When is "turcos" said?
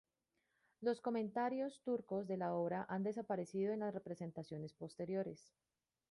1.83-2.25